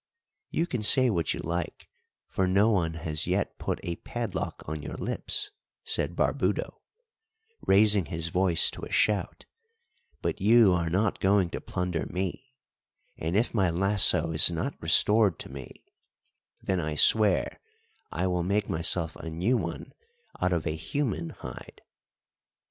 "You 0.49 0.65
can 0.65 0.81
say 0.81 1.11
what 1.11 1.31
you 1.35 1.41
like, 1.41 1.87
for 2.27 2.47
no 2.47 2.71
one 2.71 2.95
has 2.95 3.27
yet 3.27 3.59
put 3.59 3.79
a 3.83 3.97
padlock 3.97 4.63
on 4.67 4.81
your 4.81 4.95
lips," 4.97 5.51
said 5.83 6.15
Barbudo, 6.15 6.81
raising 7.67 8.05
his 8.05 8.29
voice 8.29 8.71
to 8.71 8.81
a 8.83 8.89
shout; 8.91 9.45
"but 10.23 10.41
you 10.41 10.73
are 10.73 10.89
not 10.89 11.19
going 11.19 11.51
to 11.51 11.61
plunder 11.61 12.07
me; 12.07 12.55
and 13.15 13.35
if 13.37 13.53
my 13.53 13.69
lasso 13.69 14.31
is 14.31 14.49
not 14.49 14.73
restored 14.81 15.37
to 15.37 15.49
me, 15.49 15.71
then 16.63 16.79
I 16.79 16.95
swear 16.95 17.59
I 18.11 18.25
will 18.25 18.41
make 18.41 18.67
myself 18.67 19.15
a 19.17 19.29
new 19.29 19.55
one 19.55 19.93
out 20.41 20.51
of 20.51 20.65
a 20.65 20.75
human 20.75 21.29
hide." 21.29 21.83